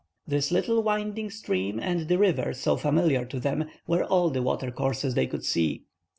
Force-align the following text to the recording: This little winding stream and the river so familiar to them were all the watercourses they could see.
This 0.25 0.49
little 0.51 0.81
winding 0.81 1.29
stream 1.29 1.79
and 1.79 2.07
the 2.07 2.17
river 2.17 2.55
so 2.55 2.75
familiar 2.75 3.23
to 3.25 3.39
them 3.39 3.65
were 3.85 4.03
all 4.03 4.31
the 4.31 4.41
watercourses 4.41 5.13
they 5.13 5.27
could 5.27 5.43
see. 5.43 5.83